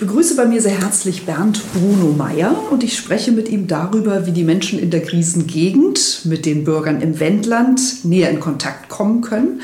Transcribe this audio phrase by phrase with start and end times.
[0.00, 4.24] Ich begrüße bei mir sehr herzlich Bernd Bruno Meyer und ich spreche mit ihm darüber,
[4.24, 9.20] wie die Menschen in der Krisengegend mit den Bürgern im Wendland näher in Kontakt kommen
[9.20, 9.60] können.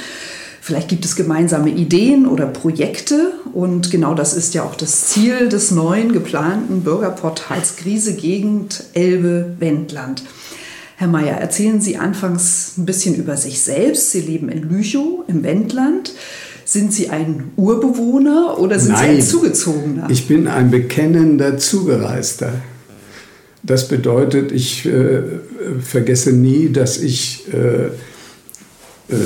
[0.60, 5.48] Vielleicht gibt es gemeinsame Ideen oder Projekte und genau das ist ja auch das Ziel
[5.48, 10.22] des neuen geplanten Bürgerportals Krisegegend Elbe-Wendland.
[10.98, 14.10] Herr Mayer, erzählen Sie anfangs ein bisschen über sich selbst.
[14.10, 16.12] Sie leben in Lüchow im Wendland.
[16.68, 20.08] Sind Sie ein Urbewohner oder sind Nein, Sie ein Zugezogener?
[20.10, 22.54] Ich bin ein bekennender Zugereister.
[23.62, 25.22] Das bedeutet, ich äh,
[25.80, 27.86] vergesse nie, dass ich, äh,
[29.14, 29.18] äh,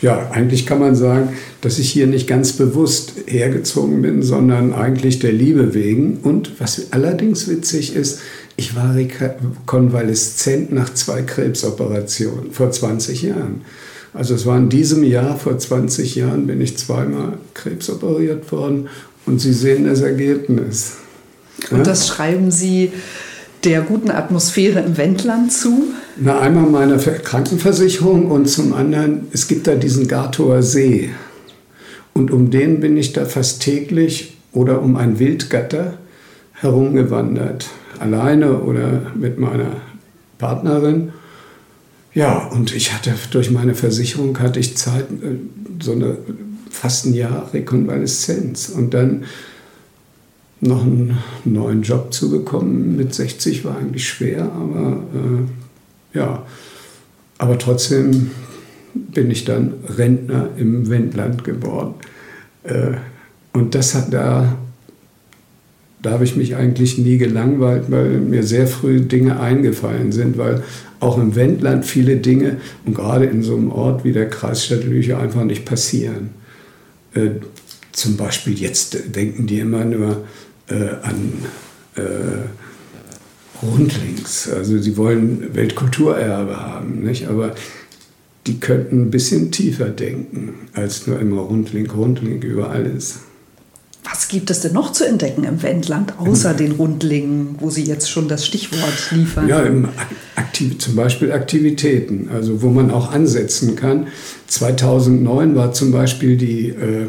[0.00, 5.18] ja, eigentlich kann man sagen, dass ich hier nicht ganz bewusst hergezogen bin, sondern eigentlich
[5.18, 6.16] der Liebe wegen.
[6.22, 8.20] Und was allerdings witzig ist,
[8.56, 8.96] ich war
[9.66, 13.60] konvaleszent nach zwei Krebsoperationen vor 20 Jahren.
[14.14, 18.88] Also es war in diesem Jahr, vor 20 Jahren, bin ich zweimal krebsoperiert worden
[19.26, 20.98] und Sie sehen das Ergebnis.
[21.70, 21.82] Und ja?
[21.82, 22.92] das schreiben Sie
[23.64, 25.88] der guten Atmosphäre im Wendland zu?
[26.16, 31.10] Na, einmal meiner Krankenversicherung und zum anderen, es gibt da diesen Gartower See.
[32.12, 35.94] Und um den bin ich da fast täglich oder um ein Wildgatter
[36.52, 37.66] herumgewandert.
[37.98, 39.76] Alleine oder mit meiner
[40.38, 41.12] Partnerin.
[42.14, 45.36] Ja, und ich hatte durch meine Versicherung hatte ich Zeit, äh,
[45.82, 46.16] so eine
[46.70, 49.24] fast ein Jahr Rekonvaleszenz und dann
[50.60, 56.46] noch einen neuen Job zu bekommen mit 60 war eigentlich schwer, aber äh, ja,
[57.38, 58.30] aber trotzdem
[58.94, 61.94] bin ich dann Rentner im Wendland geworden.
[62.62, 62.92] Äh,
[63.52, 64.56] und das hat da
[66.04, 70.62] da habe ich mich eigentlich nie gelangweilt, weil mir sehr früh Dinge eingefallen sind, weil
[71.04, 75.18] auch im Wendland viele Dinge und gerade in so einem Ort wie der Kreisstadt Lüche
[75.18, 76.30] einfach nicht passieren.
[77.14, 77.30] Äh,
[77.92, 80.24] zum Beispiel jetzt denken die immer nur
[80.68, 81.32] äh, an
[81.96, 82.02] äh,
[83.64, 84.50] Rundlings.
[84.50, 87.28] Also sie wollen Weltkulturerbe haben, nicht?
[87.28, 87.54] aber
[88.46, 93.20] die könnten ein bisschen tiefer denken als nur immer Rundling, Rundling über alles.
[94.14, 98.08] Was gibt es denn noch zu entdecken im Wendland, außer den Rundlingen, wo Sie jetzt
[98.08, 99.48] schon das Stichwort liefern?
[99.48, 99.64] Ja,
[100.36, 104.06] aktiv, zum Beispiel Aktivitäten, also wo man auch ansetzen kann.
[104.46, 107.06] 2009 war zum Beispiel die, äh,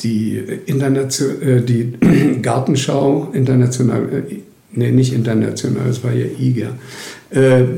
[0.00, 1.94] die, Internation, äh, die
[2.42, 4.34] Gartenschau international, äh,
[4.72, 6.72] nee, nicht international, es war ja IGA,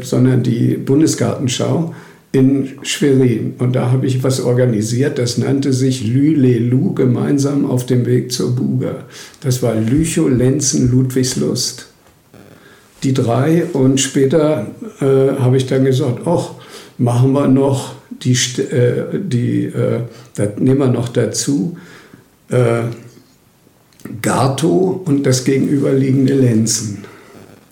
[0.02, 1.94] sondern die Bundesgartenschau
[2.32, 3.54] in Schwerin.
[3.58, 8.54] Und da habe ich was organisiert, das nannte sich Lü-Le-Lu, gemeinsam auf dem Weg zur
[8.54, 9.04] Buga.
[9.40, 11.86] Das war Lüchow, Lenzen, Ludwigslust.
[13.02, 14.66] Die drei und später
[15.00, 16.52] äh, habe ich dann gesagt, ach,
[16.98, 20.00] machen wir noch die, äh, die äh,
[20.34, 21.78] das nehmen wir noch dazu,
[22.50, 22.82] äh,
[24.22, 27.04] Gato und das gegenüberliegende Lenzen.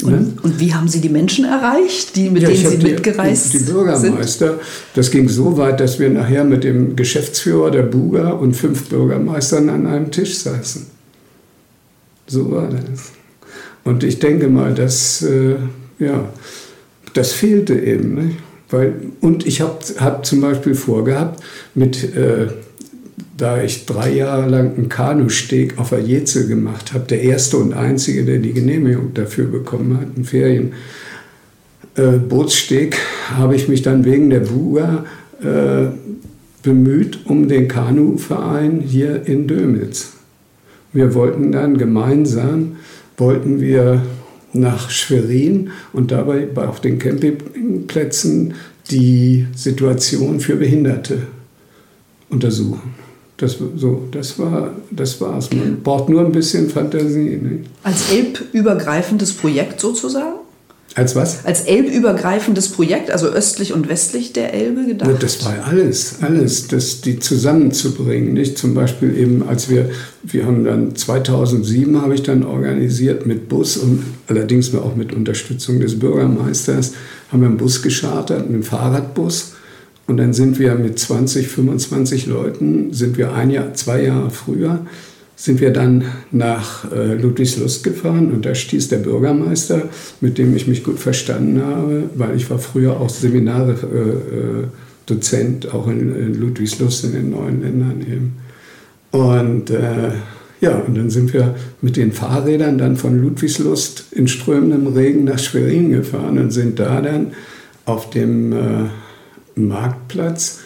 [0.02, 0.32] Und, ne?
[0.42, 3.68] und, wie haben Sie die Menschen erreicht, die, mit ja, denen Sie mitgereist sind?
[3.68, 4.48] Die Bürgermeister.
[4.50, 4.60] Sind?
[4.94, 9.68] Das ging so weit, dass wir nachher mit dem Geschäftsführer der Buga und fünf Bürgermeistern
[9.68, 10.86] an einem Tisch saßen.
[12.28, 13.10] So war das.
[13.82, 15.56] Und ich denke mal, dass, äh,
[15.98, 16.28] ja,
[17.14, 18.14] das fehlte eben.
[18.14, 18.30] Ne?
[18.70, 21.42] Weil, und ich habe hab zum Beispiel vorgehabt,
[21.74, 22.48] mit äh,
[23.38, 27.72] da ich drei Jahre lang einen Kanusteg auf der Jezel gemacht habe, der erste und
[27.72, 30.24] einzige, der die Genehmigung dafür bekommen hat, einen
[31.94, 32.98] Ferienbootssteg, äh,
[33.36, 35.04] habe ich mich dann wegen der Buga
[35.40, 35.86] äh,
[36.64, 40.14] bemüht um den Kanuverein hier in Dömitz.
[40.92, 42.78] Wir wollten dann gemeinsam,
[43.16, 44.02] wollten wir
[44.52, 48.54] nach Schwerin und dabei auf den Campingplätzen
[48.90, 51.18] die Situation für Behinderte
[52.30, 53.07] untersuchen.
[53.38, 55.48] Das, so, das, war, das war's.
[55.52, 57.38] Man braucht nur ein bisschen Fantasie.
[57.40, 57.60] Ne?
[57.84, 60.40] Als elbübergreifendes Projekt sozusagen?
[60.96, 61.44] Als was?
[61.44, 65.22] Als elbübergreifendes Projekt, also östlich und westlich der Elbe gedacht?
[65.22, 68.32] Das war alles, alles, das, die zusammenzubringen.
[68.32, 68.58] Nicht?
[68.58, 69.90] Zum Beispiel eben, als wir,
[70.24, 75.78] wir haben dann 2007 habe ich dann organisiert mit Bus und allerdings auch mit Unterstützung
[75.78, 76.94] des Bürgermeisters,
[77.30, 79.52] haben wir einen Bus geschartert, einen Fahrradbus
[80.08, 84.80] und dann sind wir mit 20, 25 Leuten, sind wir ein Jahr, zwei Jahre früher
[85.38, 89.82] sind wir dann nach äh, Ludwigslust gefahren und da stieß der Bürgermeister,
[90.20, 95.86] mit dem ich mich gut verstanden habe, weil ich war früher auch Seminare-Dozent, äh, auch
[95.86, 98.32] in, in, Ludwigslust in den neuen Ländern eben.
[99.12, 100.10] Und äh,
[100.60, 105.38] ja, und dann sind wir mit den Fahrrädern dann von Ludwigslust in strömendem Regen nach
[105.38, 107.28] Schwerin gefahren und sind da dann
[107.84, 108.56] auf dem äh,
[109.66, 110.60] Marktplatz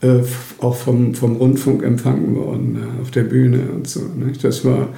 [0.00, 0.20] äh,
[0.58, 4.00] auch vom, vom Rundfunk empfangen worden, äh, auf der Bühne und so.
[4.00, 4.42] Nicht?
[4.44, 4.88] Das war,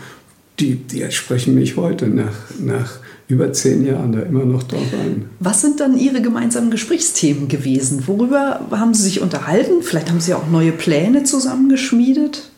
[0.61, 5.25] die, die sprechen mich heute nach, nach über zehn Jahren da immer noch drauf an.
[5.41, 8.05] Was sind dann Ihre gemeinsamen Gesprächsthemen gewesen?
[8.06, 9.83] Worüber haben Sie sich unterhalten?
[9.83, 12.51] Vielleicht haben Sie auch neue Pläne zusammengeschmiedet?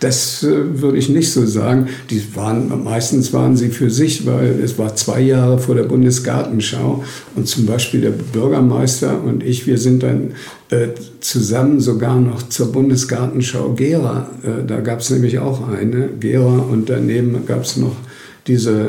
[0.00, 1.88] Das äh, würde ich nicht so sagen.
[2.10, 7.04] Die waren, meistens waren sie für sich, weil es war zwei Jahre vor der Bundesgartenschau
[7.34, 10.34] und zum Beispiel der Bürgermeister und ich, wir sind dann
[10.70, 10.88] äh,
[11.20, 14.30] zusammen sogar noch zur Bundesgartenschau Gera.
[14.42, 17.96] Äh, da gab es nämlich auch eine, Gera, und daneben gab es noch
[18.46, 18.88] diese äh,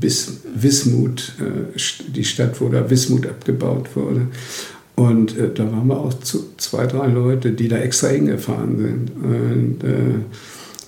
[0.00, 1.78] Bis Wismut, äh,
[2.14, 4.26] die Stadt, wo da Wismut abgebaut wurde.
[4.96, 9.10] Und äh, da waren wir auch zu, zwei, drei Leute, die da extra hingefahren sind.
[9.22, 10.24] Und, äh,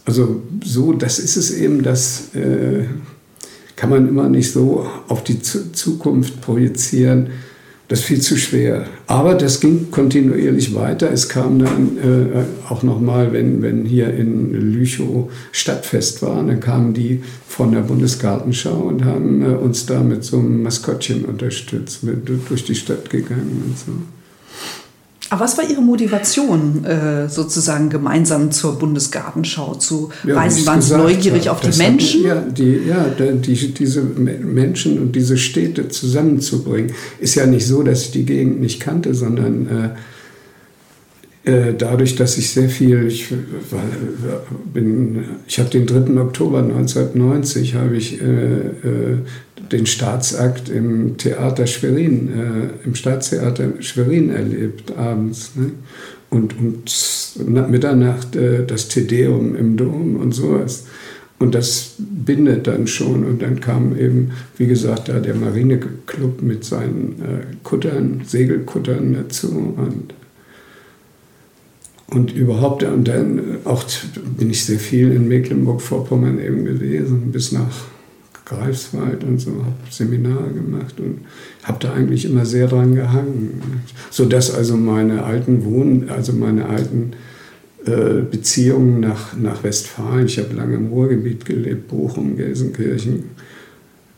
[0.04, 2.84] also so, das ist es eben, das äh,
[3.76, 7.30] kann man immer nicht so auf die Zukunft projizieren.
[7.92, 8.86] Das ist viel zu schwer.
[9.06, 11.12] Aber das ging kontinuierlich weiter.
[11.12, 16.94] Es kam dann äh, auch nochmal, wenn, wenn hier in Lüchow Stadtfest war, dann kamen
[16.94, 22.26] die von der Bundesgartenschau und haben äh, uns da mit so einem Maskottchen unterstützt, mit,
[22.48, 23.92] durch die Stadt gegangen und so.
[25.32, 30.66] Aber was war Ihre Motivation, äh, sozusagen gemeinsam zur Bundesgartenschau zu ja, reisen?
[30.66, 32.28] Waren Sie neugierig auf die Menschen?
[32.28, 36.92] Hat, ja, die, ja die, diese Menschen und diese Städte zusammenzubringen.
[37.18, 39.94] Ist ja nicht so, dass ich die Gegend nicht kannte, sondern
[41.44, 43.28] äh, äh, dadurch, dass ich sehr viel, ich,
[44.74, 46.20] bin, ich habe den 3.
[46.20, 49.18] Oktober 1990 habe ich äh, äh,
[49.70, 55.52] den Staatsakt im Theater Schwerin, äh, im Staatstheater Schwerin erlebt abends.
[55.54, 55.72] Ne?
[56.30, 60.86] Und, und Mitternacht äh, das Tedeum im Dom und sowas.
[61.38, 63.24] Und das bindet dann schon.
[63.24, 69.74] Und dann kam eben, wie gesagt, da der Marineclub mit seinen äh, Kuttern, Segelkuttern dazu.
[69.76, 70.14] Und
[72.12, 73.84] und überhaupt, und dann auch
[74.36, 77.86] bin ich sehr viel in Mecklenburg-Vorpommern eben gewesen, bis nach
[78.44, 81.20] Greifswald und so, habe Seminare gemacht und
[81.62, 83.82] habe da eigentlich immer sehr dran gehangen.
[84.10, 87.12] Sodass also meine alten Wohn-, also meine alten
[87.86, 93.30] äh, Beziehungen nach, nach Westfalen, ich habe lange im Ruhrgebiet gelebt, Bochum, Gelsenkirchen,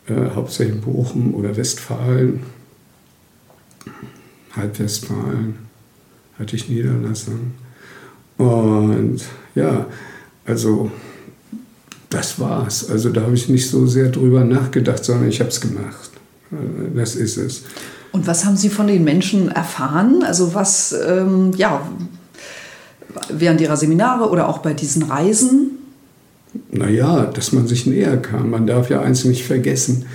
[0.08, 2.40] äh, hauptsächlich Bochum oder Westfalen,
[4.56, 5.56] Halbwestfalen
[6.38, 7.52] hatte ich Niederlassungen.
[8.36, 9.20] Und
[9.54, 9.86] ja,
[10.44, 10.90] also
[12.14, 12.88] das war's.
[12.90, 16.10] Also da habe ich nicht so sehr drüber nachgedacht, sondern ich habe es gemacht.
[16.94, 17.62] Das ist es.
[18.12, 20.22] Und was haben Sie von den Menschen erfahren?
[20.24, 21.86] Also was, ähm, ja,
[23.28, 25.78] während Ihrer Seminare oder auch bei diesen Reisen?
[26.70, 28.50] Naja, dass man sich näher kam.
[28.50, 30.06] Man darf ja eins nicht vergessen.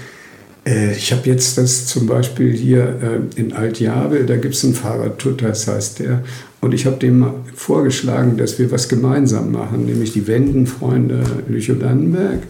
[0.66, 3.00] Äh, ich habe jetzt das zum Beispiel hier
[3.36, 6.24] äh, in Altjabel, da gibt es einen Fahrradtutter, das heißt der.
[6.62, 7.26] Und ich habe dem
[7.56, 12.42] vorgeschlagen, dass wir was gemeinsam machen, nämlich die Wendenfreunde Lüchow-Dannenberg,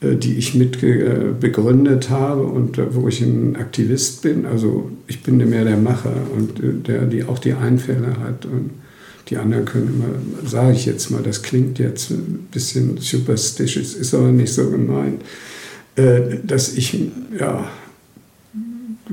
[0.00, 0.80] äh, die ich mit
[1.40, 4.44] begründet habe und wo ich ein Aktivist bin.
[4.44, 8.44] Also ich bin mehr der Macher und der, die auch die Einfälle hat.
[8.44, 8.70] Und
[9.28, 14.14] die anderen können immer, sage ich jetzt mal, das klingt jetzt ein bisschen superstitious, ist
[14.14, 15.22] aber nicht so gemeint
[15.96, 16.98] äh, dass ich
[17.38, 17.70] ja,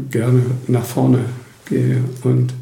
[0.10, 1.20] gerne nach vorne
[1.66, 2.54] gehe und,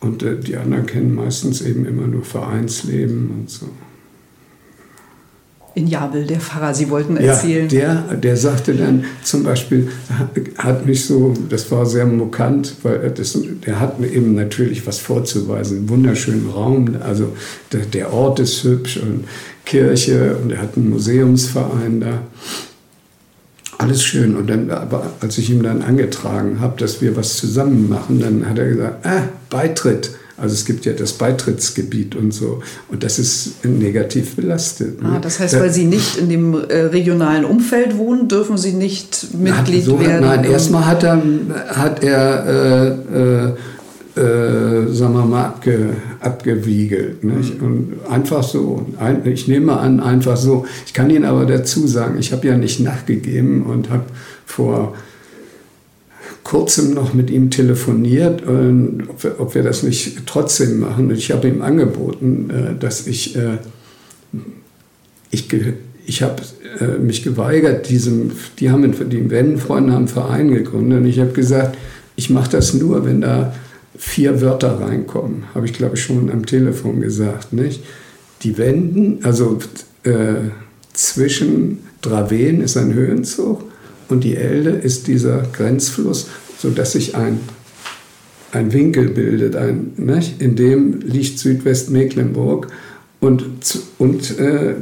[0.00, 3.66] und äh, die anderen kennen meistens eben immer nur Vereinsleben und so.
[5.74, 7.68] In Jabel, der Pfarrer, Sie wollten erzählen.
[7.68, 9.88] Ja, der, der sagte dann zum Beispiel,
[10.58, 14.98] hat mich so, das war sehr mokant, weil das, der hat mir eben natürlich was
[14.98, 17.32] vorzuweisen, einen wunderschönen Raum, also
[17.72, 19.26] der, der Ort ist hübsch und
[19.64, 22.22] Kirche und er hat einen Museumsverein da.
[23.80, 24.36] Alles schön.
[24.36, 28.48] Und dann, aber als ich ihm dann angetragen habe, dass wir was zusammen machen, dann
[28.48, 30.10] hat er gesagt, ah, Beitritt.
[30.36, 32.62] Also es gibt ja das Beitrittsgebiet und so.
[32.88, 35.02] Und das ist negativ belastet.
[35.02, 35.10] Ne?
[35.16, 39.34] Ah, das heißt, weil Sie nicht in dem äh, regionalen Umfeld wohnen, dürfen Sie nicht
[39.34, 40.26] Mitglied so, werden?
[40.26, 41.22] Nein, erstmal hat er,
[41.68, 43.52] hat er äh, äh,
[44.20, 47.24] äh, sagen wir mal, abge, abgewiegelt.
[47.24, 47.60] Nicht?
[47.60, 47.66] Mhm.
[47.66, 50.66] Und einfach so, ein, ich nehme an, einfach so.
[50.86, 54.04] Ich kann Ihnen aber dazu sagen, ich habe ja nicht nachgegeben und habe
[54.46, 54.94] vor
[56.44, 61.08] kurzem noch mit ihm telefoniert, äh, ob, wir, ob, wir, das nicht trotzdem machen.
[61.08, 63.58] Und ich habe ihm angeboten, äh, dass ich äh,
[65.30, 65.48] ich,
[66.06, 66.42] ich habe
[66.80, 71.32] äh, mich geweigert, diesem, die haben die Wendenfreunde haben einen Verein gegründet und ich habe
[71.32, 71.76] gesagt,
[72.16, 73.54] ich mache das nur, wenn da
[73.96, 75.44] vier Wörter reinkommen.
[75.54, 77.52] Habe ich, glaube ich, schon am Telefon gesagt.
[77.52, 77.82] Nicht?
[78.42, 79.58] Die Wenden, also
[80.04, 80.50] äh,
[80.92, 83.64] zwischen Draven ist ein Höhenzug
[84.08, 86.28] und die Elde ist dieser Grenzfluss,
[86.58, 87.40] sodass sich ein,
[88.52, 90.40] ein Winkel bildet, ein, nicht?
[90.40, 92.68] in dem liegt Südwestmecklenburg
[93.20, 93.44] und,
[93.98, 94.74] und äh,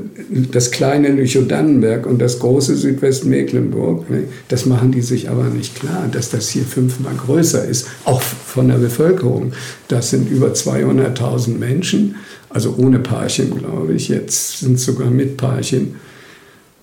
[0.52, 6.09] das kleine Lüchow-Dannenberg und das große Südwestmecklenburg, ne, das machen die sich aber nicht klar,
[6.11, 9.52] dass das hier fünfmal größer ist, auch von der Bevölkerung.
[9.88, 12.14] Das sind über 200.000 Menschen,
[12.49, 14.09] also ohne Parchen, glaube ich.
[14.09, 15.97] Jetzt sind sogar mit Parchen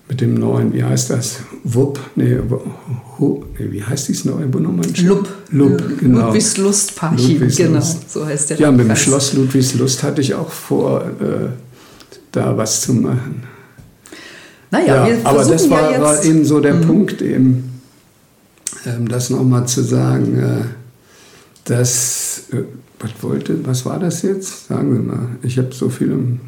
[0.08, 1.38] mit dem neuen, wie heißt das?
[1.64, 2.38] WUP, nee,
[3.18, 4.82] hu, nee wie heißt dieses neue Nummer?
[5.02, 5.28] Lupp.
[5.50, 6.26] Lupp, genau.
[6.26, 8.58] Ludwigslust-Parchim, genau, so heißt der.
[8.58, 11.48] Ja, mit dem Schloss Ludwigslust hatte ich auch vor, äh,
[12.30, 13.42] da was zu machen.
[14.70, 16.86] Naja, ja, aber das war, ja war, eben so der mhm.
[16.86, 17.80] Punkt, eben,
[18.84, 20.64] ähm, das nochmal zu sagen, äh,
[21.64, 22.62] dass, äh,
[23.00, 24.68] was wollte, was war das jetzt?
[24.68, 26.40] Sagen wir mal, ich habe so viel im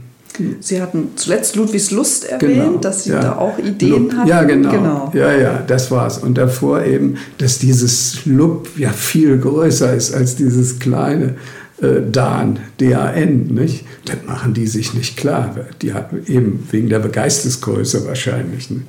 [0.60, 3.20] Sie hatten zuletzt Ludwigs Lust erwähnt, genau, dass Sie ja.
[3.20, 4.28] da auch Ideen Lub, hatten.
[4.28, 4.70] Ja, genau.
[4.70, 5.12] genau.
[5.14, 6.18] Ja, ja, das war's.
[6.18, 11.34] Und davor eben, dass dieses Lub ja viel größer ist als dieses kleine
[11.80, 13.84] äh, Dan, D-A-N, nicht?
[14.04, 15.54] Das machen die sich nicht klar.
[15.82, 18.70] Die hatten eben wegen der Geistesgröße wahrscheinlich.
[18.70, 18.86] Nicht?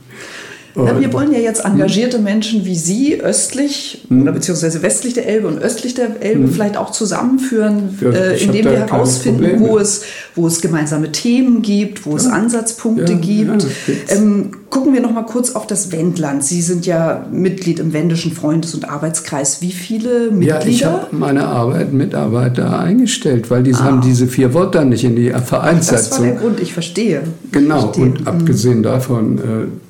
[0.75, 4.21] Ja, wir wollen ja jetzt engagierte Menschen wie Sie östlich hm.
[4.21, 6.51] oder beziehungsweise westlich der Elbe und östlich der Elbe hm.
[6.51, 10.03] vielleicht auch zusammenführen, ja, äh, indem wir herausfinden, wo es,
[10.35, 12.17] wo es gemeinsame Themen gibt, wo ja.
[12.17, 13.65] es Ansatzpunkte gibt.
[14.09, 16.43] Ähm, gucken wir noch mal kurz auf das Wendland.
[16.43, 19.61] Sie sind ja Mitglied im Wendischen Freundes- und Arbeitskreis.
[19.61, 20.59] Wie viele Mitglieder?
[20.59, 23.83] Ja, ich habe meine Arbeit Mitarbeiter eingestellt, weil die ah.
[23.83, 26.09] haben diese vier Wörter nicht in die Vereinssatzung.
[26.09, 27.23] Das war der Grund, ich verstehe.
[27.51, 28.05] Genau, ich verstehe.
[28.05, 29.88] und abgesehen davon äh,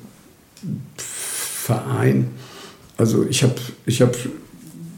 [1.60, 2.28] Verein.
[2.96, 3.54] Also ich habe
[3.86, 4.16] ich hab,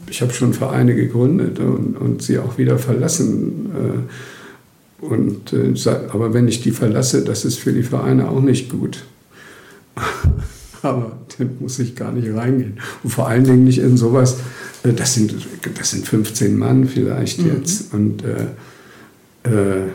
[0.09, 4.07] ich hab schon Vereine gegründet und, und sie auch wieder verlassen.
[5.01, 5.73] Äh, und, äh,
[6.09, 9.03] aber wenn ich die verlasse, das ist für die Vereine auch nicht gut.
[10.81, 12.79] aber dann muss ich gar nicht reingehen.
[13.03, 14.37] Und vor allen Dingen nicht in sowas,
[14.83, 15.35] äh, das sind,
[15.77, 17.51] das sind 15 Mann vielleicht mhm.
[17.57, 17.93] jetzt.
[17.93, 19.89] Und äh, äh,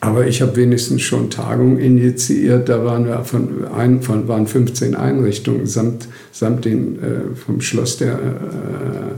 [0.00, 2.68] aber ich habe wenigstens schon Tagungen initiiert.
[2.68, 7.96] Da waren wir von, ein, von waren 15 Einrichtungen samt, samt den, äh, vom Schloss
[7.96, 9.14] der, äh,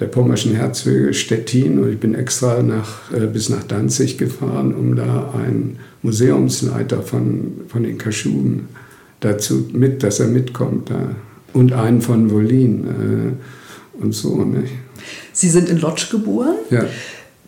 [0.00, 1.78] der pommerschen Herzöge Stettin.
[1.78, 7.62] Und ich bin extra nach, äh, bis nach Danzig gefahren, um da einen Museumsleiter von,
[7.68, 8.68] von den Kaschuben
[9.20, 10.90] dazu mit, dass er mitkommt.
[10.90, 11.14] Da.
[11.52, 14.44] Und einen von Wolin äh, und so.
[14.44, 14.64] Ne?
[15.32, 16.56] Sie sind in Lodz geboren?
[16.70, 16.86] Ja.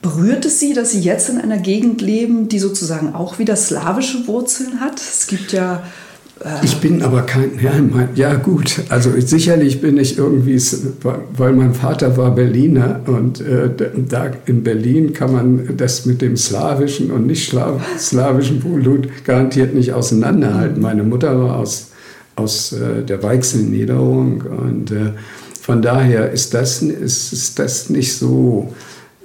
[0.04, 4.26] Berührt es Sie, dass Sie jetzt in einer Gegend leben, die sozusagen auch wieder slawische
[4.26, 5.00] Wurzeln hat?
[5.00, 5.82] Es gibt ja.
[6.44, 7.52] Äh ich bin aber kein.
[7.58, 8.82] Ja, mein, ja, gut.
[8.90, 10.61] Also sicherlich bin ich irgendwie,
[11.38, 13.70] weil mein Vater war Berliner und äh,
[14.06, 17.56] da in Berlin kann man das mit dem slawischen und nicht
[17.99, 20.82] slawischen Blut garantiert nicht auseinanderhalten.
[20.82, 21.92] Meine Mutter war aus,
[22.37, 25.12] aus äh, der Weichselniederung und äh,
[25.62, 28.75] von daher ist das, ist, ist das nicht so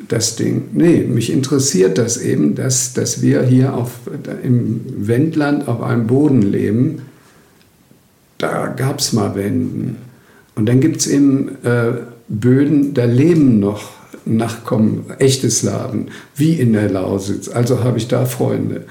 [0.09, 0.63] das Ding.
[0.73, 3.91] Nee, mich interessiert das eben, dass, dass wir hier auf,
[4.43, 7.03] im Wendland auf einem Boden leben.
[8.37, 9.97] Da gab es mal Wenden.
[10.55, 11.93] Und dann gibt es eben äh,
[12.27, 17.47] Böden, da leben noch Nachkommen, echte Slawen, wie in der Lausitz.
[17.47, 18.85] Also habe ich da Freunde.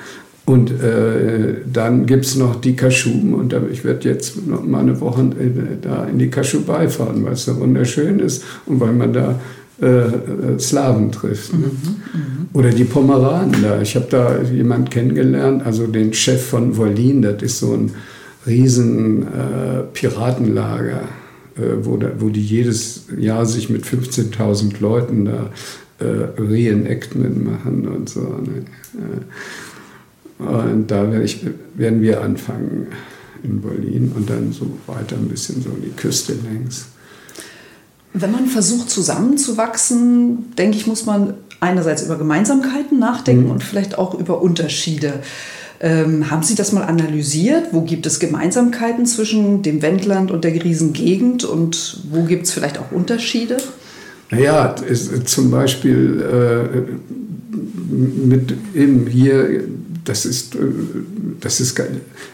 [0.47, 4.81] Und äh, dann gibt es noch die Kaschuben und da, ich werde jetzt noch mal
[4.81, 8.95] eine Woche äh, da in die Kaschubei fahren, weil es da wunderschön ist und weil
[8.95, 9.39] man da
[9.81, 11.53] äh, äh, Slawen trifft.
[11.53, 11.59] Ne?
[11.59, 13.81] Mhm, mhm, Oder die Pomeranen da.
[13.81, 17.93] Ich habe da jemanden kennengelernt, also den Chef von Wolin, das ist so ein
[18.45, 21.03] riesen äh, Piratenlager,
[21.57, 25.51] äh, wo, da, wo die jedes Jahr sich mit 15.000 Leuten da
[26.01, 28.21] äh, Reenactment machen und so.
[28.21, 28.65] Ne?
[30.39, 31.45] Und da werd ich,
[31.75, 32.89] werden wir anfangen
[33.45, 36.87] in Berlin und dann so weiter ein bisschen so die Küste längs.
[38.13, 43.51] Wenn man versucht zusammenzuwachsen, denke ich, muss man einerseits über Gemeinsamkeiten nachdenken mhm.
[43.51, 45.15] und vielleicht auch über Unterschiede.
[45.81, 47.69] Ähm, haben Sie das mal analysiert?
[47.73, 52.79] Wo gibt es Gemeinsamkeiten zwischen dem Wendland und der Griesengegend und wo gibt es vielleicht
[52.79, 53.59] auch Unterschiede?
[54.31, 56.79] Naja, ist, zum Beispiel äh,
[58.27, 59.65] mit eben hier,
[60.05, 60.59] das ist, äh,
[61.41, 61.81] das ist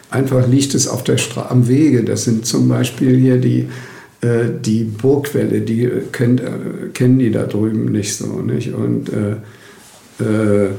[0.09, 2.03] einfach liegt es auf der Stra am Wege.
[2.03, 3.67] Das sind zum Beispiel hier die
[4.49, 8.41] die Burgwelle, die kennt, äh, kennen die da drüben nicht so.
[8.41, 8.73] Nicht?
[8.73, 10.69] Und, äh, äh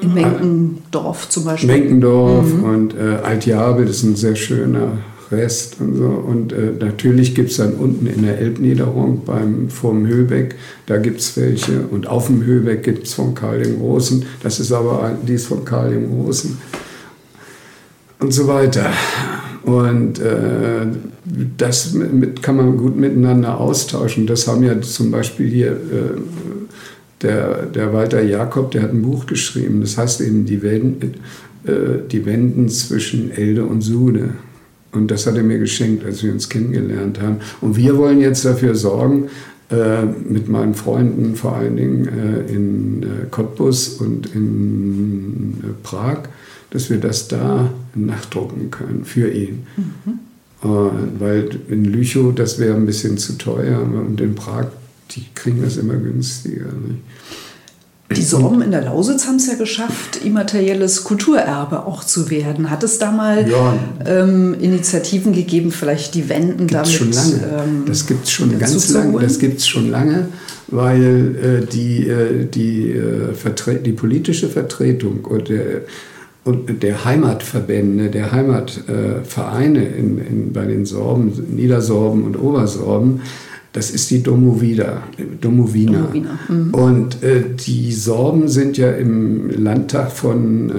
[0.00, 1.70] In Menkendorf zum Beispiel.
[1.70, 2.64] Menkendorf mhm.
[2.64, 4.98] und äh, Altjabel, das ist ein sehr schöner
[5.30, 6.06] Rest und so.
[6.06, 10.54] Und äh, natürlich gibt es dann unten in der Elbniederung beim, vorm Höbeck,
[10.86, 11.82] da gibt es welche.
[11.90, 14.24] Und auf dem Höbeck gibt es von Karl dem Großen.
[14.42, 16.58] Das ist aber dies von Karl dem Großen.
[18.20, 18.90] Und so weiter.
[19.62, 20.86] Und äh,
[21.56, 24.26] das mit, kann man gut miteinander austauschen.
[24.26, 26.20] Das haben ja zum Beispiel hier äh,
[27.22, 31.14] der, der Walter Jakob, der hat ein Buch geschrieben, das heißt eben die Wenden,
[31.64, 34.30] äh, die Wenden zwischen Elde und Sude.
[34.92, 37.38] Und das hat er mir geschenkt, als wir uns kennengelernt haben.
[37.60, 39.28] Und wir wollen jetzt dafür sorgen,
[39.70, 46.20] äh, mit meinen Freunden vor allen Dingen äh, in äh, Cottbus und in äh, Prag,
[46.70, 49.66] dass wir das da nachdrucken können für ihn.
[49.76, 50.18] Mhm.
[51.20, 54.66] weil in Lüchow, das wäre ein bisschen zu teuer und in Prag
[55.10, 56.66] die kriegen das immer günstiger.
[56.66, 57.02] Nicht?
[58.16, 62.70] Die Sorben in der Lausitz haben es ja geschafft, immaterielles Kulturerbe auch zu werden.
[62.70, 66.88] Hat es da mal ja, ähm, Initiativen gegeben, vielleicht die Wenden damit?
[66.88, 67.34] Schon lange.
[67.34, 69.18] Ähm, das gibt es schon ganz lange.
[69.20, 70.28] Das gibt es schon lange,
[70.68, 75.82] weil äh, die, äh, die, äh, die politische Vertretung und der,
[76.48, 83.20] und der Heimatverbände, der Heimatvereine in, in, bei den Sorben, Niedersorben und Obersorben,
[83.74, 85.02] das ist die Domovida,
[85.42, 86.00] Domovina.
[86.00, 86.38] Domovina.
[86.48, 86.72] Mhm.
[86.72, 90.72] Und äh, die Sorben sind ja im Landtag von äh,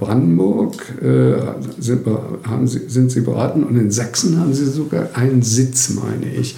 [0.00, 1.34] Brandenburg, äh,
[1.78, 2.06] sind,
[2.48, 6.56] haben sie, sind sie beraten und in Sachsen haben sie sogar einen Sitz, meine ich.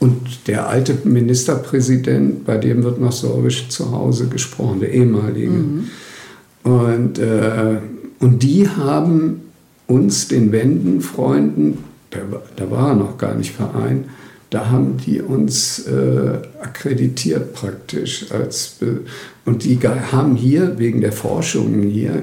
[0.00, 5.50] Und der alte Ministerpräsident, bei dem wird noch Sorbisch zu Hause gesprochen, der ehemalige.
[5.50, 5.84] Mhm.
[6.64, 7.76] Und, äh,
[8.18, 9.42] und die haben
[9.86, 11.78] uns, den Wendenfreunden,
[12.10, 12.18] da,
[12.56, 14.06] da war er noch gar nicht Verein,
[14.50, 18.30] da haben die uns äh, akkreditiert praktisch.
[18.30, 18.76] Als,
[19.44, 22.22] und die haben hier, wegen der Forschungen hier,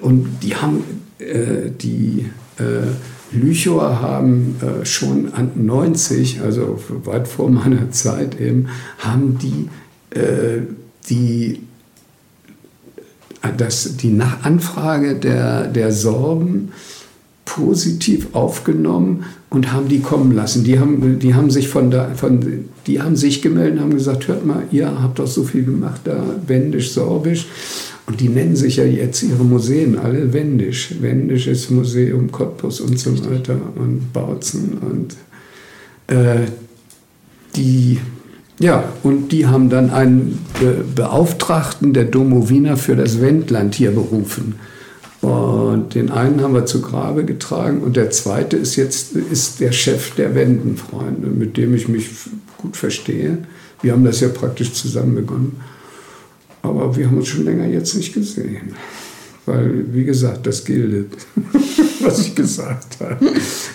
[0.00, 0.84] und die haben,
[1.18, 2.26] äh, die
[2.58, 9.68] äh, Lüchower haben äh, schon an 90, also weit vor meiner Zeit eben, haben die,
[10.16, 10.60] äh,
[11.08, 11.62] die
[13.56, 16.70] das, die Anfrage der, der Sorben
[17.44, 20.64] positiv aufgenommen und haben die kommen lassen.
[20.64, 24.28] Die haben, die haben sich von da, von, die haben sich gemeldet und haben gesagt,
[24.28, 27.46] hört mal, ihr habt doch so viel gemacht da, Wendisch, Sorbisch.
[28.06, 30.94] Und die nennen sich ja jetzt ihre Museen alle Wendisch.
[31.00, 35.16] Wendisches Museum Cottbus und so weiter und Bautzen und
[36.14, 36.46] äh,
[37.56, 37.98] die
[38.58, 44.54] ja, und die haben dann einen Be Beauftragten der Domowiner für das Wendland hier berufen.
[45.20, 49.72] Und den einen haben wir zu Grabe getragen und der zweite ist jetzt ist der
[49.72, 52.08] Chef der Wendenfreunde, mit dem ich mich
[52.58, 53.38] gut verstehe.
[53.82, 55.60] Wir haben das ja praktisch zusammen begonnen.
[56.62, 58.74] Aber wir haben uns schon länger jetzt nicht gesehen.
[59.44, 61.12] Weil, wie gesagt, das gilt,
[62.00, 63.26] was ich gesagt habe.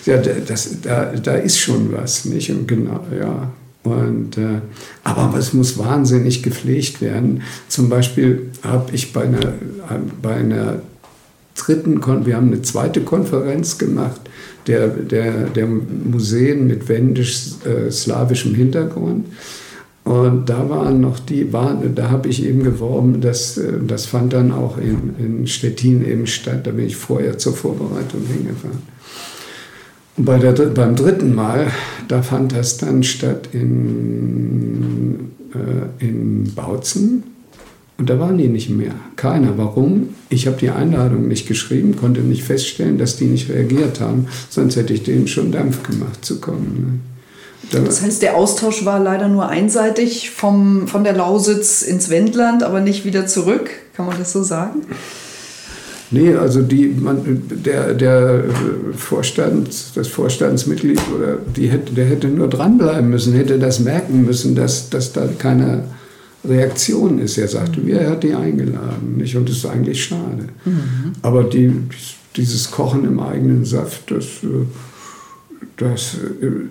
[0.04, 2.50] Ja, das, da, da ist schon was, nicht?
[2.50, 3.50] Und genau, ja.
[3.84, 4.60] Und, äh,
[5.02, 7.42] aber es muss wahnsinnig gepflegt werden.
[7.68, 9.54] Zum Beispiel habe ich bei einer,
[10.20, 10.82] bei einer
[11.56, 14.20] dritten, Kon wir haben eine zweite Konferenz gemacht,
[14.66, 19.26] der, der, der Museen mit wendisch-slawischem äh, Hintergrund.
[20.04, 24.32] Und da waren noch die, war, da habe ich eben geworben, dass, äh, das fand
[24.32, 28.82] dann auch in, in Stettin eben statt, da bin ich vorher zur Vorbereitung hingefahren.
[30.16, 31.68] Und bei der, beim dritten Mal,
[32.08, 37.24] da fand das dann statt in, äh, in Bautzen
[38.02, 38.94] und da waren die nicht mehr.
[39.14, 39.56] Keiner.
[39.58, 40.08] Warum?
[40.28, 44.26] Ich habe die Einladung nicht geschrieben, konnte nicht feststellen, dass die nicht reagiert haben.
[44.50, 47.00] Sonst hätte ich denen schon Dampf gemacht zu kommen.
[47.72, 47.80] Ne?
[47.84, 52.80] das heißt, der Austausch war leider nur einseitig vom, von der Lausitz ins Wendland, aber
[52.80, 53.70] nicht wieder zurück.
[53.94, 54.80] Kann man das so sagen?
[56.12, 58.44] Nee, also die, man, der, der
[58.94, 64.54] Vorstand, das Vorstandsmitglied, oder die hätte, der hätte nur dranbleiben müssen, hätte das merken müssen,
[64.54, 65.84] dass, dass da keiner
[66.44, 67.38] Reaktion ist.
[67.38, 67.88] Er sagte, mhm.
[67.88, 69.16] er hat die eingeladen.
[69.16, 69.36] Nicht?
[69.36, 70.48] Und das ist eigentlich schade.
[70.66, 71.12] Mhm.
[71.22, 71.72] Aber die,
[72.36, 74.66] dieses Kochen im eigenen Saft, das, äh,
[75.78, 76.18] das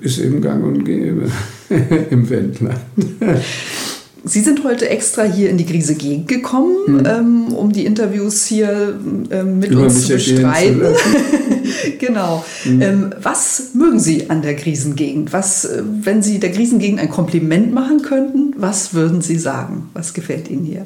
[0.01, 1.31] ist eben gang und gäbe
[2.11, 2.79] im Wendland.
[4.23, 7.05] Sie sind heute extra hier in die Grise Gegend gekommen, mhm.
[7.05, 8.99] ähm, um die Interviews hier
[9.31, 10.81] ähm, mit Über uns zu bestreiten.
[11.99, 12.45] genau.
[12.63, 12.81] Mhm.
[12.81, 15.33] Ähm, was mögen Sie an der Griesengegend?
[15.33, 19.89] Was, äh, wenn Sie der Griesengegend ein Kompliment machen könnten, was würden Sie sagen?
[19.93, 20.85] Was gefällt Ihnen hier?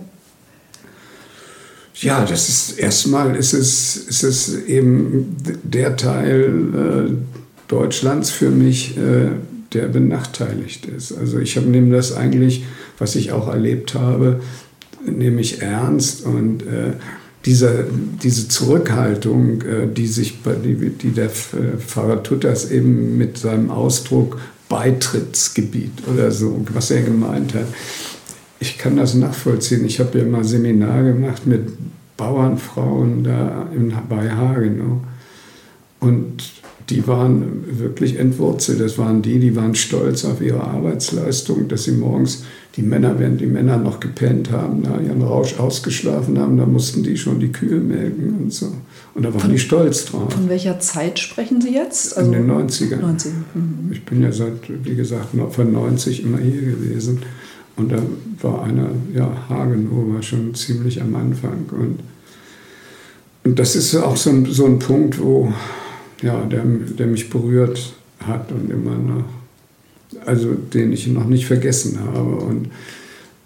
[1.95, 7.13] Ja, das ist erstmal ist es, ist es eben der Teil äh,
[7.67, 9.29] Deutschlands für mich, äh,
[9.75, 11.11] der benachteiligt ist.
[11.11, 12.63] Also ich neben das eigentlich
[12.97, 14.41] was ich auch erlebt habe,
[15.05, 16.93] nehme ich ernst und äh,
[17.45, 17.85] diese,
[18.23, 25.91] diese Zurückhaltung, äh, die, sich, die, die der Pfarrer Tutters eben mit seinem Ausdruck Beitrittsgebiet
[26.11, 27.67] oder so, was er gemeint hat,
[28.59, 29.85] ich kann das nachvollziehen.
[29.85, 31.67] Ich habe ja mal Seminar gemacht mit
[32.17, 35.01] Bauernfrauen da in, bei Hagenow.
[35.99, 36.54] Und
[36.89, 38.79] die waren wirklich entwurzelt.
[38.79, 42.43] Das waren die, die waren stolz auf ihre Arbeitsleistung, dass sie morgens,
[42.75, 47.03] die Männer, während die Männer noch gepennt haben, da ihren Rausch ausgeschlafen haben, da mussten
[47.03, 48.67] die schon die Kühe melken und so.
[49.15, 50.33] Und da waren von, die stolz drauf.
[50.33, 52.17] Von welcher Zeit sprechen Sie jetzt?
[52.17, 52.97] Also In den 90ern.
[52.97, 53.31] 90.
[53.53, 53.91] Mhm.
[53.91, 57.21] Ich bin ja seit, wie gesagt, von 90 immer hier gewesen.
[57.77, 57.97] Und da
[58.41, 61.65] war einer, ja, Hagenow war schon ziemlich am Anfang.
[61.71, 61.99] Und,
[63.43, 65.51] und das ist auch so ein, so ein Punkt, wo
[66.25, 67.93] ja, der, der mich berührt
[68.25, 69.25] hat und immer noch,
[70.25, 72.35] also den ich noch nicht vergessen habe.
[72.35, 72.69] Und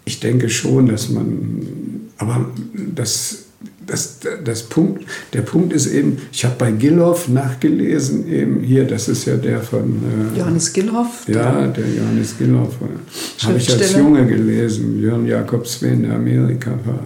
[0.06, 2.50] ich denke schon, dass man, aber
[2.94, 3.44] das,
[3.86, 9.08] das, das Punkt, der Punkt ist eben, ich habe bei Gilhoff nachgelesen, eben hier, das
[9.08, 10.00] ist ja der von
[10.34, 11.28] äh, Johannes Gilhoff.
[11.28, 12.76] Ja, der Johannes Gilhoff.
[12.80, 17.02] Äh, habe ich als Junge gelesen, Jörn Jakob Sven, der Amerika war.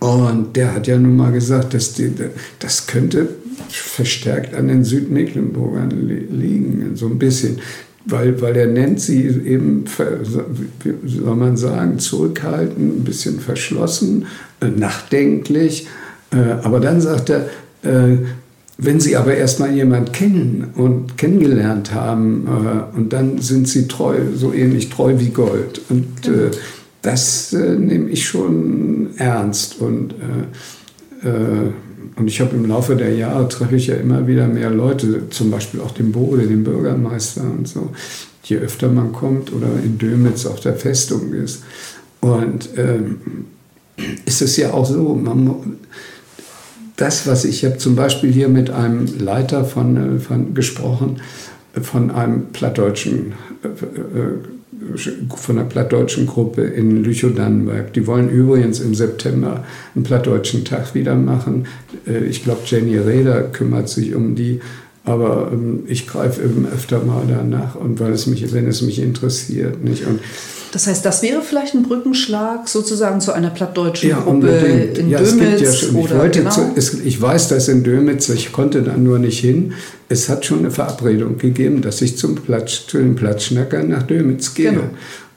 [0.00, 2.10] Und der hat ja nun mal gesagt, dass die,
[2.58, 3.28] das könnte
[3.68, 7.60] verstärkt an den Südmecklenburgern liegen, so ein bisschen.
[8.06, 9.84] Weil, weil er nennt sie eben,
[10.82, 14.26] wie soll man sagen, zurückhaltend, ein bisschen verschlossen,
[14.60, 15.86] äh, nachdenklich.
[16.32, 17.50] Äh, aber dann sagt er,
[17.82, 18.16] äh,
[18.78, 22.48] wenn Sie aber erstmal jemanden kennen und kennengelernt haben,
[22.96, 25.82] und dann sind Sie treu, so ähnlich treu wie Gold.
[25.90, 26.50] Und genau.
[27.02, 29.82] das nehme ich schon ernst.
[29.82, 30.14] Und
[32.16, 35.50] und ich habe im Laufe der Jahre treffe ich ja immer wieder mehr Leute, zum
[35.50, 37.90] Beispiel auch den Bode, den Bürgermeister und so.
[38.44, 41.62] Je öfter man kommt oder in Dömitz auf der Festung ist.
[42.20, 43.46] Und ähm,
[44.24, 45.76] ist es ja auch so, man,
[46.96, 51.20] das, was ich habe zum Beispiel hier mit einem Leiter von, äh, von gesprochen,
[51.80, 54.59] von einem plattdeutschen äh, äh
[55.34, 57.92] von einer plattdeutschen Gruppe in Lüchow-Dannenberg.
[57.92, 61.66] Die wollen übrigens im September einen plattdeutschen Tag wieder machen.
[62.06, 64.60] Äh, ich glaube, Jenny Reder kümmert sich um die.
[65.04, 69.00] Aber ähm, ich greife eben öfter mal danach und weil es mich, wenn es mich
[69.00, 70.06] interessiert, nicht.
[70.06, 70.20] Und
[70.72, 75.18] das heißt, das wäre vielleicht ein Brückenschlag sozusagen zu einer plattdeutschen ja, Gruppe in ja,
[75.18, 76.50] Dömitz ja schon, oder ich, genau.
[76.50, 79.74] zu, es, ich weiß das in Dömitz, ich konnte da nur nicht hin.
[80.08, 84.54] Es hat schon eine Verabredung gegeben, dass ich zum Platz, zu den Platzschnackern nach Dömitz
[84.54, 84.70] gehe.
[84.70, 84.84] Genau.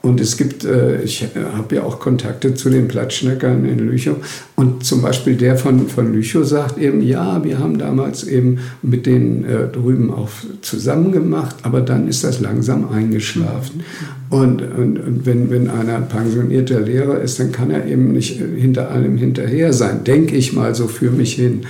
[0.04, 4.16] Und es gibt, äh, ich äh, habe ja auch Kontakte zu den Platzschneckern in Lüchow.
[4.54, 9.06] Und zum Beispiel der von, von Lüchow sagt eben, ja, wir haben damals eben mit
[9.06, 10.28] denen äh, drüben auch
[10.60, 13.78] zusammen gemacht, aber dann ist das langsam eingeschlafen.
[13.78, 14.36] Mhm.
[14.38, 18.90] Und, und, und wenn, wenn einer pensionierter Lehrer ist, dann kann er eben nicht hinter
[18.90, 21.62] allem hinterher sein, denke ich mal so für mich hin.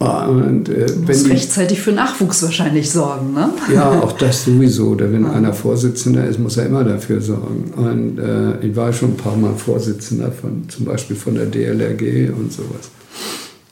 [0.00, 3.50] Und, äh, du musst rechtzeitig für Nachwuchs wahrscheinlich sorgen, ne?
[3.74, 4.88] Ja, auch das sowieso.
[4.88, 5.32] Oder wenn ja.
[5.32, 7.70] einer Vorsitzender ist, muss er immer dafür sorgen.
[7.76, 12.32] Und äh, ich war schon ein paar Mal Vorsitzender von, zum Beispiel von der DLRG
[12.34, 12.90] und sowas.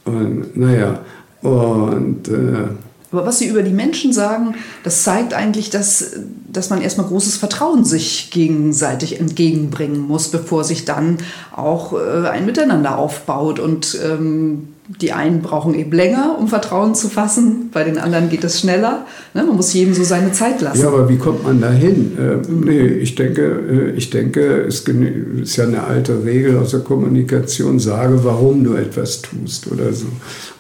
[0.05, 1.01] Und naja,
[1.41, 2.69] und äh,
[3.11, 6.19] aber was Sie über die Menschen sagen, das zeigt eigentlich, dass,
[6.53, 11.17] dass man erstmal großes Vertrauen sich gegenseitig entgegenbringen muss, bevor sich dann
[11.57, 13.61] auch äh, ein Miteinander aufbaut.
[13.61, 18.43] Und ähm, die einen brauchen eben länger, um Vertrauen zu fassen, bei den anderen geht
[18.43, 19.05] es schneller.
[19.35, 19.45] Ne?
[19.45, 20.81] Man muss jedem so seine Zeit lassen.
[20.81, 22.17] Ja, aber wie kommt man da hin?
[22.19, 26.81] Äh, nee, ich denke, äh, ich denke, es ist ja eine alte Regel aus der
[26.81, 30.07] Kommunikation, sage, warum du etwas tust oder so.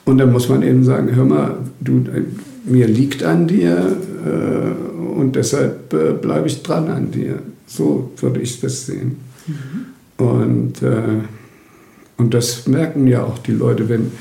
[0.05, 2.23] Und dann muss man eben sagen, hör mal, du, äh,
[2.71, 7.39] mir liegt an dir äh, und deshalb äh, bleibe ich dran an dir.
[7.67, 9.17] So würde ich das sehen.
[9.47, 10.25] Mhm.
[10.25, 11.23] Und äh,
[12.19, 14.13] und das merken ja auch die Leute, wenn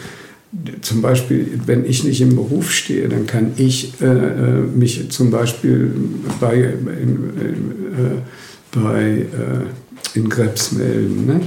[0.81, 5.29] zum Beispiel, wenn ich nicht im Beruf stehe, dann kann ich äh, äh mich zum
[5.29, 5.91] Beispiel
[6.39, 7.15] bei, in,
[7.97, 11.25] äh, bei äh, in Krebs melden.
[11.25, 11.41] Ne?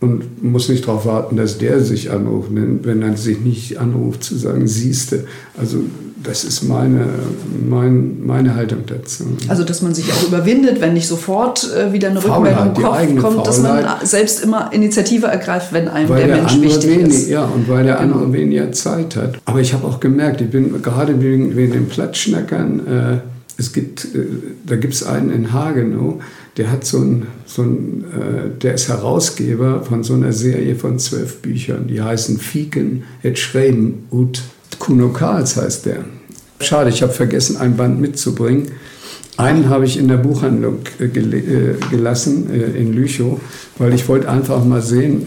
[0.00, 2.50] und muss nicht darauf warten, dass der sich anruft.
[2.52, 5.26] Wenn er sich nicht anruft, zu sagen, siehste.
[5.56, 5.84] Also
[6.26, 7.06] das ist meine,
[7.68, 9.24] mein, meine Haltung dazu.
[9.48, 13.36] Also dass man sich auch überwindet, wenn nicht sofort äh, wieder eine Faulheit, Rückmeldung kommt,
[13.36, 17.28] kommt dass man selbst immer Initiative ergreift, wenn einem der, der Mensch wichtig wenig, ist.
[17.28, 18.14] Ja, und weil der genau.
[18.14, 19.38] andere weniger Zeit hat.
[19.44, 23.18] Aber ich habe auch gemerkt, ich bin gerade wegen, wegen den Platzschnackern, äh,
[23.58, 24.26] es gibt, äh,
[24.66, 26.20] da gibt es einen in Hagenow,
[26.56, 30.98] der hat so ein, so ein äh, der ist Herausgeber von so einer Serie von
[30.98, 34.42] zwölf Büchern, die heißen Fiken et Schreiben ut
[34.78, 36.04] Kuno Karls heißt der.
[36.60, 38.72] Schade, ich habe vergessen, ein Band mitzubringen.
[39.36, 43.38] Einen habe ich in der Buchhandlung äh, gel äh, gelassen äh, in Lüchow,
[43.78, 45.26] weil ich wollte einfach mal sehen,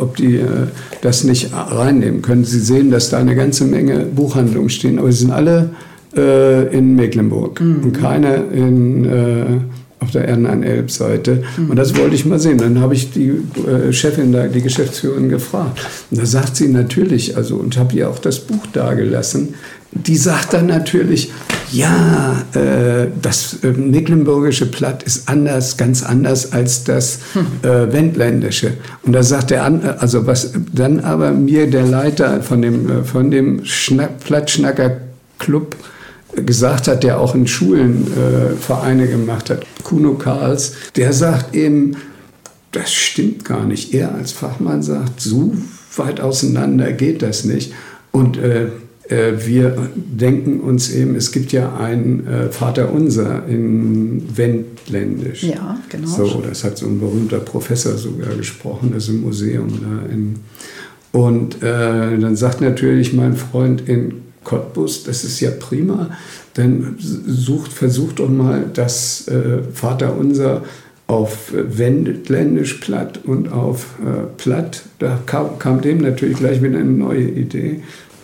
[0.00, 0.40] ob die
[1.02, 2.44] das nicht reinnehmen können.
[2.44, 5.70] Sie sehen, dass da eine ganze Menge Buchhandlungen stehen, aber sie sind alle
[6.14, 7.84] in Mecklenburg mhm.
[7.84, 9.06] und keine in
[10.00, 11.42] auf der Erdenrhein-Elb-Seite.
[11.68, 12.58] Und das wollte ich mal sehen.
[12.58, 13.30] Dann habe ich die
[13.66, 15.80] äh, Chefin da, die Geschäftsführerin gefragt.
[16.10, 19.54] Und da sagt sie natürlich, also und habe ihr auch das Buch dagelassen.
[19.90, 21.32] Die sagt dann natürlich,
[21.72, 27.20] ja, äh, das äh, mecklenburgische Platt ist anders, ganz anders als das
[27.62, 28.74] äh, wendländische.
[29.02, 33.04] Und da sagt der, an, also was dann aber mir der Leiter von dem, äh,
[33.04, 34.98] von dem Schnack, Plattschnacker
[35.38, 35.74] Club
[36.34, 41.96] gesagt hat, der auch in Schulen äh, Vereine gemacht hat, Kuno Karls, der sagt eben,
[42.72, 43.94] das stimmt gar nicht.
[43.94, 45.54] Er als Fachmann sagt, so
[45.96, 47.72] weit auseinander geht das nicht.
[48.12, 48.66] Und äh,
[49.08, 55.44] äh, wir denken uns eben, es gibt ja ein äh, Vaterunser in Wendländisch.
[55.44, 56.08] Ja, genau.
[56.08, 60.12] So, das hat so ein berühmter Professor sogar gesprochen, das ist im Museum da.
[60.12, 60.36] In,
[61.10, 66.08] und äh, dann sagt natürlich mein Freund in Cottbus, das ist ja prima,
[66.54, 70.62] dann sucht, versucht doch mal das äh, Vaterunser
[71.06, 74.82] auf Wendländisch platt und auf äh, platt.
[74.98, 77.82] Da kam, kam, dem natürlich gleich wieder eine neue Idee,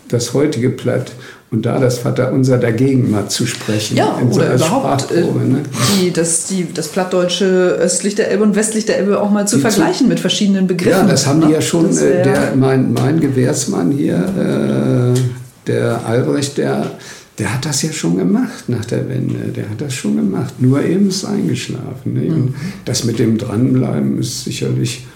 [0.08, 1.12] das heutige platt
[1.50, 3.96] und da das Vaterunser dagegen mal zu sprechen.
[3.96, 5.62] Ja, in oder so überhaupt äh, ne?
[6.00, 9.56] die, das, die, das Plattdeutsche östlich der Elbe und westlich der Elbe auch mal zu
[9.56, 11.06] die vergleichen zu, mit verschiedenen Begriffen.
[11.06, 16.58] Ja, das haben die ja schon, äh, der, mein, mein Gewährsmann hier, äh, der Albrecht,
[16.58, 16.98] der,
[17.38, 19.52] der hat das ja schon gemacht nach der Wende.
[19.54, 20.54] Der hat das schon gemacht.
[20.60, 22.14] Nur eben ist eingeschlafen.
[22.14, 22.32] Ne?
[22.32, 25.06] Und das mit dem Dranbleiben ist sicherlich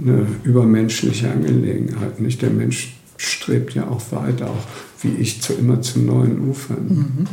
[0.00, 2.20] eine übermenschliche Angelegenheit.
[2.20, 2.42] Nicht?
[2.42, 4.66] Der Mensch strebt ja auch weiter, auch
[5.02, 6.86] wie ich zu, immer zu neuen Ufern.
[6.88, 7.26] Mhm.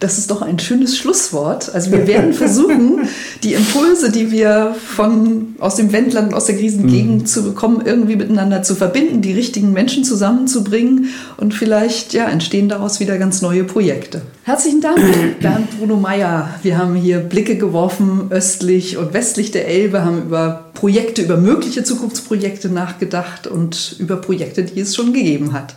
[0.00, 1.74] Das ist doch ein schönes Schlusswort.
[1.74, 3.08] Also wir werden versuchen,
[3.42, 7.26] die Impulse, die wir von, aus dem Wendland, aus der Krisengegend mhm.
[7.26, 11.06] zu bekommen, irgendwie miteinander zu verbinden, die richtigen Menschen zusammenzubringen
[11.36, 14.22] und vielleicht ja, entstehen daraus wieder ganz neue Projekte.
[14.44, 15.00] Herzlichen Dank,
[15.40, 16.54] Bernd Bruno Meyer.
[16.62, 21.82] Wir haben hier Blicke geworfen, östlich und westlich der Elbe, haben über Projekte, über mögliche
[21.82, 25.74] Zukunftsprojekte nachgedacht und über Projekte, die es schon gegeben hat.